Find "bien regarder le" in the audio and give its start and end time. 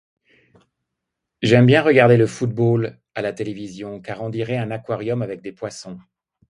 1.67-2.25